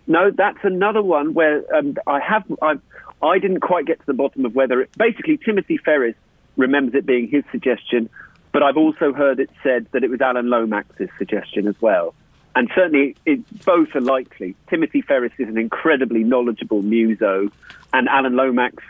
No, 0.06 0.30
that's 0.30 0.58
another 0.62 1.02
one 1.02 1.34
where 1.34 1.64
um, 1.74 1.96
I 2.06 2.20
have. 2.20 2.44
I've, 2.62 2.80
I 3.22 3.38
didn't 3.38 3.60
quite 3.60 3.86
get 3.86 3.98
to 4.00 4.06
the 4.06 4.14
bottom 4.14 4.44
of 4.44 4.54
whether 4.54 4.80
it, 4.82 4.90
basically 4.96 5.38
Timothy 5.38 5.78
Ferris 5.78 6.16
remembers 6.56 6.94
it 6.94 7.06
being 7.06 7.28
his 7.28 7.44
suggestion, 7.50 8.08
but 8.52 8.62
I've 8.62 8.76
also 8.76 9.12
heard 9.12 9.40
it 9.40 9.50
said 9.62 9.86
that 9.92 10.04
it 10.04 10.10
was 10.10 10.20
Alan 10.20 10.48
Lomax's 10.48 11.10
suggestion 11.18 11.68
as 11.68 11.80
well. 11.80 12.14
And 12.54 12.70
certainly, 12.74 13.16
it, 13.26 13.40
both 13.66 13.94
are 13.94 14.00
likely. 14.00 14.56
Timothy 14.70 15.02
Ferris 15.02 15.32
is 15.38 15.46
an 15.46 15.58
incredibly 15.58 16.24
knowledgeable 16.24 16.80
muso, 16.80 17.50
and 17.92 18.08
Alan 18.08 18.34
Lomax 18.34 18.82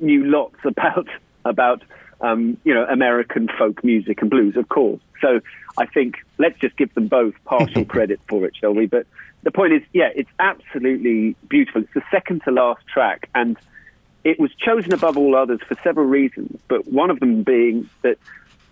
knew 0.00 0.24
lots 0.24 0.56
about 0.64 1.06
about 1.44 1.82
um, 2.24 2.56
you 2.64 2.72
know 2.72 2.84
American 2.86 3.48
folk 3.58 3.84
music 3.84 4.22
and 4.22 4.30
blues, 4.30 4.56
of 4.56 4.68
course. 4.68 5.00
So 5.20 5.40
I 5.76 5.86
think 5.86 6.16
let's 6.38 6.58
just 6.58 6.76
give 6.76 6.92
them 6.94 7.08
both 7.08 7.34
partial 7.44 7.84
credit 7.94 8.20
for 8.28 8.44
it, 8.46 8.56
shall 8.56 8.72
we? 8.72 8.86
But 8.86 9.06
the 9.42 9.50
point 9.50 9.74
is, 9.74 9.82
yeah, 9.92 10.08
it's 10.14 10.30
absolutely 10.38 11.36
beautiful. 11.48 11.82
It's 11.82 11.94
the 11.94 12.02
second 12.10 12.42
to 12.44 12.50
last 12.50 12.86
track, 12.86 13.28
and 13.34 13.58
it 14.24 14.40
was 14.40 14.50
chosen 14.54 14.94
above 14.94 15.18
all 15.18 15.36
others 15.36 15.60
for 15.68 15.76
several 15.84 16.06
reasons. 16.06 16.58
But 16.66 16.88
one 16.88 17.10
of 17.10 17.20
them 17.20 17.42
being 17.42 17.90
that 18.02 18.18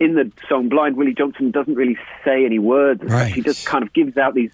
in 0.00 0.14
the 0.14 0.32
song, 0.49 0.71
Blind 0.71 0.97
Willie 0.97 1.14
Johnson 1.14 1.50
doesn't 1.50 1.75
really 1.75 1.99
say 2.25 2.47
any 2.47 2.59
words. 2.59 3.02
Right. 3.04 3.32
He 3.32 3.42
just 3.42 3.66
kind 3.66 3.85
of 3.85 3.92
gives 3.92 4.16
out 4.16 4.35
these 4.35 4.50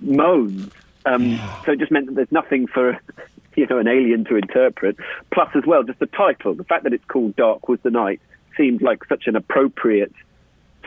moans. 0.00 0.70
Um, 1.06 1.40
so 1.64 1.72
it 1.72 1.78
just 1.78 1.90
meant 1.90 2.06
that 2.06 2.14
there's 2.14 2.30
nothing 2.30 2.66
for 2.66 3.00
you 3.56 3.66
know 3.66 3.78
an 3.78 3.88
alien 3.88 4.24
to 4.26 4.36
interpret. 4.36 4.96
Plus, 5.32 5.48
as 5.54 5.64
well, 5.66 5.82
just 5.84 5.98
the 6.00 6.06
title, 6.06 6.54
the 6.54 6.64
fact 6.64 6.84
that 6.84 6.92
it's 6.92 7.04
called 7.06 7.34
"Dark 7.34 7.68
Was 7.68 7.80
the 7.82 7.90
Night," 7.90 8.20
seemed 8.56 8.82
like 8.82 9.04
such 9.08 9.26
an 9.26 9.36
appropriate 9.36 10.12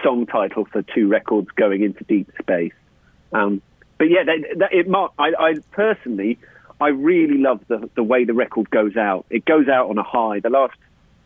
song 0.03 0.25
title 0.25 0.65
for 0.65 0.81
two 0.81 1.07
records 1.07 1.47
going 1.55 1.83
into 1.83 2.03
deep 2.03 2.31
space. 2.39 2.73
Um, 3.31 3.61
but 3.97 4.05
yeah, 4.05 4.23
that, 4.23 4.59
that, 4.59 4.73
it. 4.73 4.87
I, 5.17 5.31
I 5.39 5.55
personally, 5.71 6.37
I 6.79 6.89
really 6.89 7.37
love 7.37 7.61
the 7.67 7.89
the 7.95 8.03
way 8.03 8.25
the 8.25 8.33
record 8.33 8.69
goes 8.69 8.97
out. 8.97 9.25
It 9.29 9.45
goes 9.45 9.67
out 9.67 9.89
on 9.89 9.97
a 9.97 10.03
high. 10.03 10.39
The 10.39 10.49
last 10.49 10.75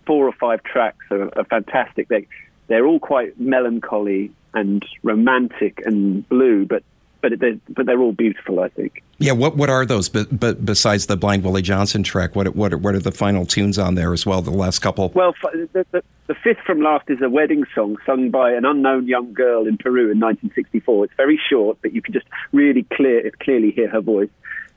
four 0.06 0.28
or 0.28 0.34
five 0.34 0.64
tracks 0.64 1.06
are, 1.12 1.36
are 1.38 1.46
fantastic. 1.46 2.08
They 2.08 2.28
they're 2.68 2.86
all 2.86 3.00
quite 3.00 3.40
melancholy 3.40 4.32
and 4.54 4.86
romantic 5.04 5.82
and 5.86 6.28
blue, 6.30 6.66
but 6.66 6.84
but 7.22 7.40
they're, 7.40 7.58
but 7.70 7.86
they're 7.86 8.00
all 8.00 8.12
beautiful, 8.12 8.60
I 8.60 8.70
think. 8.70 9.04
Yeah, 9.18 9.34
what 9.34 9.58
what 9.58 9.70
are 9.70 9.86
those? 9.86 10.10
But 10.10 10.40
but 10.40 10.66
besides 10.66 11.08
the 11.08 11.18
Blind 11.18 11.44
Willie 11.44 11.62
Johnson 11.62 12.04
track, 12.04 12.36
what 12.36 12.56
what 12.56 12.74
are, 12.74 12.78
what 12.78 12.96
are 12.96 13.00
the 13.00 13.12
final 13.12 13.46
tunes 13.46 13.78
on 13.78 13.96
there 13.96 14.14
as 14.14 14.26
well? 14.26 14.42
The 14.42 14.52
last 14.52 14.80
couple. 14.80 15.10
Well, 15.10 15.34
the, 15.52 15.86
the, 15.92 16.04
the, 16.28 16.36
fifth 16.36 16.60
from 16.66 16.82
last 16.82 17.10
is 17.10 17.22
a 17.22 17.30
wedding 17.30 17.66
song 17.76 17.98
sung 18.06 18.30
by 18.30 18.52
an 18.52 18.66
unknown 18.66 19.08
young 19.08 19.34
girl 19.34 19.68
in 19.68 19.78
Peru 19.78 20.12
in 20.12 20.20
1964. 20.20 21.06
It's 21.06 21.14
very 21.18 21.40
short, 21.50 21.78
but 21.82 21.94
you 21.94 22.02
can 22.02 22.14
just 22.14 22.28
really 22.52 22.84
clear 22.94 23.30
clearly 23.42 23.72
hear 23.72 23.90
her 23.90 24.02
voice. 24.02 24.30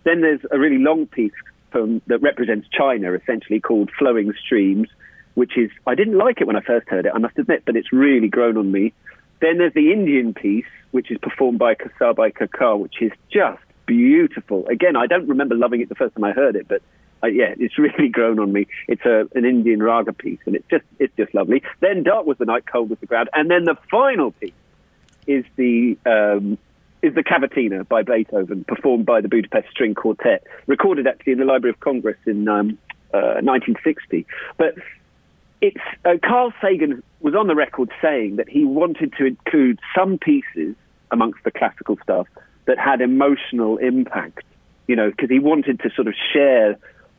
Then 0.04 0.20
there's 0.20 0.40
a 0.50 0.58
really 0.58 0.78
long 0.78 1.06
piece 1.06 1.32
from, 1.70 2.02
that 2.06 2.18
represents 2.18 2.68
China, 2.68 3.12
essentially 3.12 3.60
called 3.60 3.90
"Flowing 3.98 4.32
Streams," 4.44 4.88
which 5.34 5.56
is 5.56 5.70
I 5.86 5.94
didn't 5.94 6.18
like 6.18 6.40
it 6.40 6.46
when 6.46 6.56
I 6.56 6.60
first 6.60 6.88
heard 6.88 7.06
it, 7.06 7.12
I 7.14 7.18
must 7.18 7.38
admit, 7.38 7.62
but 7.64 7.76
it's 7.76 7.92
really 7.92 8.28
grown 8.28 8.56
on 8.56 8.70
me. 8.70 8.92
Then 9.42 9.58
there's 9.58 9.74
the 9.74 9.92
Indian 9.92 10.32
piece, 10.34 10.70
which 10.92 11.10
is 11.10 11.18
performed 11.18 11.58
by 11.58 11.74
Kesarbai 11.74 12.32
Kerkar, 12.32 12.78
which 12.78 13.02
is 13.02 13.10
just 13.28 13.60
beautiful. 13.86 14.64
Again, 14.68 14.94
I 14.94 15.08
don't 15.08 15.26
remember 15.26 15.56
loving 15.56 15.80
it 15.80 15.88
the 15.88 15.96
first 15.96 16.14
time 16.14 16.22
I 16.22 16.30
heard 16.30 16.54
it, 16.54 16.68
but 16.68 16.80
uh, 17.24 17.26
yeah, 17.26 17.52
it's 17.58 17.76
really 17.76 18.08
grown 18.08 18.38
on 18.38 18.52
me. 18.52 18.68
It's 18.86 19.04
a, 19.04 19.28
an 19.34 19.44
Indian 19.44 19.82
raga 19.82 20.12
piece, 20.12 20.38
and 20.46 20.54
it's 20.54 20.68
just 20.70 20.84
it's 21.00 21.12
just 21.16 21.34
lovely. 21.34 21.60
Then 21.80 22.04
Dark 22.04 22.24
was 22.24 22.38
the 22.38 22.44
night, 22.44 22.66
cold 22.70 22.88
was 22.88 23.00
the 23.00 23.06
ground, 23.06 23.30
and 23.34 23.50
then 23.50 23.64
the 23.64 23.76
final 23.90 24.30
piece 24.30 24.52
is 25.26 25.44
the 25.56 25.98
um, 26.06 26.56
is 27.02 27.12
the 27.16 27.24
Cavatina 27.24 27.86
by 27.88 28.02
Beethoven, 28.02 28.62
performed 28.62 29.06
by 29.06 29.20
the 29.20 29.28
Budapest 29.28 29.68
String 29.72 29.94
Quartet, 29.94 30.46
recorded 30.68 31.08
actually 31.08 31.32
in 31.32 31.40
the 31.40 31.44
Library 31.44 31.70
of 31.70 31.80
Congress 31.80 32.18
in 32.26 32.46
um, 32.46 32.78
uh, 33.12 33.42
1960. 33.42 34.24
But 34.56 34.76
it's 35.62 35.78
uh, 36.04 36.16
Carl 36.22 36.52
Sagan 36.60 37.02
was 37.20 37.34
on 37.34 37.46
the 37.46 37.54
record 37.54 37.90
saying 38.02 38.36
that 38.36 38.48
he 38.48 38.64
wanted 38.64 39.14
to 39.14 39.24
include 39.24 39.78
some 39.96 40.18
pieces 40.18 40.74
amongst 41.10 41.44
the 41.44 41.52
classical 41.52 41.96
stuff 42.02 42.26
that 42.66 42.78
had 42.78 43.00
emotional 43.00 43.78
impact. 43.78 44.44
You 44.88 44.96
know, 44.96 45.10
because 45.10 45.30
he 45.30 45.38
wanted 45.38 45.80
to 45.80 45.90
sort 45.94 46.08
of 46.08 46.14
share 46.32 46.76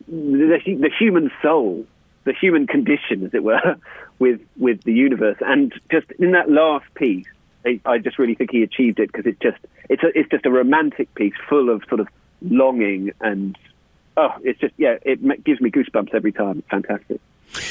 the, 0.07 0.59
the 0.65 0.91
human 0.99 1.31
soul, 1.41 1.87
the 2.25 2.33
human 2.33 2.67
condition, 2.67 3.25
as 3.25 3.33
it 3.33 3.43
were, 3.43 3.77
with 4.19 4.41
with 4.57 4.83
the 4.83 4.93
universe. 4.93 5.37
And 5.39 5.73
just 5.89 6.11
in 6.19 6.33
that 6.33 6.51
last 6.51 6.85
piece, 6.95 7.25
I, 7.65 7.79
I 7.85 7.97
just 7.97 8.19
really 8.19 8.35
think 8.35 8.51
he 8.51 8.61
achieved 8.61 8.99
it 8.99 9.09
because 9.11 9.25
it 9.25 9.39
just 9.39 9.57
it's 9.89 10.03
a, 10.03 10.07
it's 10.19 10.29
just 10.29 10.45
a 10.45 10.51
romantic 10.51 11.15
piece 11.15 11.33
full 11.47 11.69
of 11.69 11.81
sort 11.87 12.01
of 12.01 12.09
longing 12.41 13.11
and 13.21 13.57
oh, 14.17 14.33
it's 14.43 14.59
just 14.59 14.73
yeah, 14.77 14.97
it 15.03 15.43
gives 15.45 15.61
me 15.61 15.71
goosebumps 15.71 16.13
every 16.13 16.33
time. 16.33 16.59
It's 16.59 16.67
fantastic. 16.67 17.21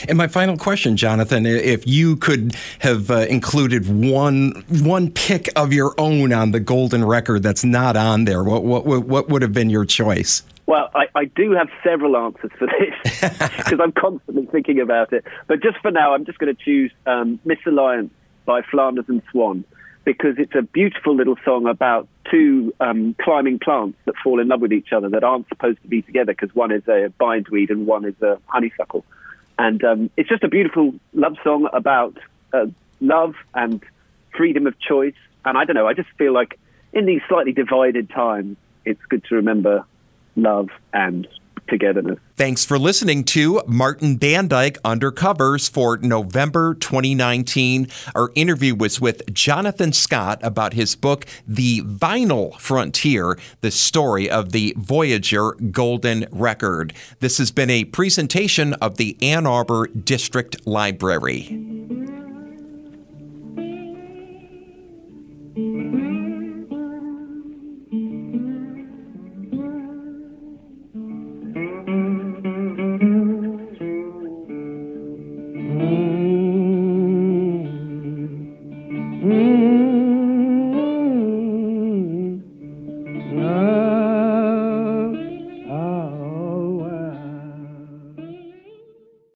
And 0.09 0.19
my 0.19 0.29
final 0.29 0.57
question, 0.57 0.97
Jonathan, 0.97 1.47
if 1.47 1.87
you 1.87 2.17
could 2.17 2.55
have 2.81 3.11
uh, 3.11 3.27
included 3.29 3.89
one 3.89 4.65
one 4.69 5.11
pick 5.11 5.49
of 5.57 5.73
your 5.73 5.95
own 5.99 6.33
on 6.33 6.53
the 6.53 6.61
golden 6.61 7.05
record 7.05 7.43
that's 7.43 7.65
not 7.65 7.97
on 7.97 8.25
there, 8.25 8.43
what 8.45 8.65
what 8.65 8.85
what 8.87 9.29
would 9.29 9.43
have 9.43 9.53
been 9.53 9.71
your 9.71 9.85
choice? 9.85 10.43
Well, 10.67 10.91
I, 10.95 11.07
I 11.15 11.25
do 11.25 11.53
have 11.53 11.69
several 11.83 12.17
answers 12.17 12.51
for 12.59 12.67
this 12.67 13.21
because 13.21 13.81
I'm 13.81 13.93
constantly 13.93 14.47
thinking 14.47 14.81
about 14.81 15.13
it. 15.13 15.25
But 15.47 15.63
just 15.63 15.79
for 15.79 15.91
now, 15.91 16.15
I'm 16.15 16.25
just 16.25 16.39
going 16.39 16.55
to 16.55 16.65
choose 16.65 16.93
um, 17.05 17.41
Misalliance 17.45 18.11
by 18.45 18.63
Flanders 18.63 19.05
and 19.09 19.23
Swann 19.31 19.65
because 20.05 20.35
it's 20.39 20.55
a 20.55 20.63
beautiful 20.63 21.15
little 21.15 21.37
song 21.45 21.67
about 21.67 22.09
two 22.31 22.75
um, 22.81 23.15
climbing 23.21 23.59
plants 23.59 23.99
that 24.05 24.15
fall 24.23 24.41
in 24.41 24.49
love 24.49 24.61
with 24.61 24.73
each 24.73 24.93
other 24.93 25.09
that 25.11 25.23
aren't 25.23 25.49
supposed 25.49 25.81
to 25.83 25.89
be 25.89 26.03
together 26.03 26.33
because 26.33 26.55
one 26.55 26.73
is 26.73 26.87
a 26.89 27.13
bindweed 27.19 27.71
and 27.71 27.87
one 27.87 28.05
is 28.05 28.21
a 28.23 28.39
honeysuckle. 28.47 29.05
And 29.59 29.83
um, 29.85 30.11
it's 30.17 30.29
just 30.29 30.43
a 30.43 30.49
beautiful 30.49 30.95
love 31.13 31.37
song 31.45 31.69
about 31.73 32.19
uh, 32.53 32.67
love 33.01 33.35
and 33.55 33.83
freedom 34.37 34.67
of 34.67 34.79
choice. 34.81 35.15
And 35.45 35.59
I 35.59 35.65
don't 35.65 35.75
know, 35.75 35.87
I 35.87 35.95
just 35.95 36.09
feel 36.19 36.33
like 36.33 36.59
in 36.93 37.07
these 37.07 37.21
slightly 37.29 37.53
divided 37.53 38.11
times, 38.11 38.57
it's 38.85 39.01
good 39.09 39.25
to 39.25 39.37
remember 39.37 39.85
love 40.37 40.69
and 40.93 41.27
togetherness. 41.69 42.19
Thanks 42.37 42.65
for 42.65 42.79
listening 42.79 43.25
to 43.25 43.63
Martin 43.67 44.19
Bandyke 44.19 44.79
Undercovers 44.83 45.71
for 45.71 45.97
November 45.99 46.75
2019. 46.75 47.89
Our 48.15 48.31
interview 48.35 48.75
was 48.75 49.01
with 49.01 49.33
Jonathan 49.33 49.93
Scott 49.93 50.41
about 50.43 50.75
his 50.75 50.97
book, 50.97 51.27
The 51.47 51.81
Vinyl 51.83 52.59
Frontier 52.59 53.39
The 53.61 53.71
Story 53.71 54.29
of 54.29 54.53
the 54.53 54.75
Voyager 54.77 55.53
Golden 55.71 56.27
Record. 56.31 56.93
This 57.21 57.39
has 57.39 57.51
been 57.51 57.71
a 57.71 57.85
presentation 57.85 58.75
of 58.75 58.97
the 58.97 59.17
Ann 59.23 59.47
Arbor 59.47 59.87
District 59.87 60.67
Library. 60.67 61.72